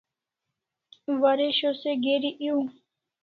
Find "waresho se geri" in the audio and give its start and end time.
1.21-2.31